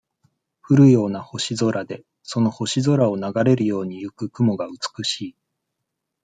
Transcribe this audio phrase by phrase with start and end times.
[0.63, 5.35] 降るような星空で、その星空を流れるように行く雲が美しい。